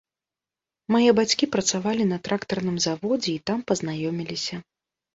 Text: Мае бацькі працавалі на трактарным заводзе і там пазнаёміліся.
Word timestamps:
Мае 0.95 1.11
бацькі 1.19 1.51
працавалі 1.57 2.09
на 2.13 2.19
трактарным 2.31 2.83
заводзе 2.89 3.31
і 3.37 3.39
там 3.49 3.59
пазнаёміліся. 3.71 4.55